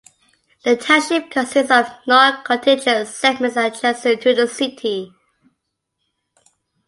[0.63, 5.13] The township consists of non-contiguous segments adjacent to the city.